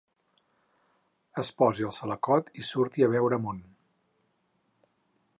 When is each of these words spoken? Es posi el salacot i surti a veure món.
Es 1.41 1.51
posi 1.61 1.85
el 1.89 1.93
salacot 1.97 2.49
i 2.61 2.65
surti 2.69 3.05
a 3.07 3.09
veure 3.17 3.39
món. 3.43 3.61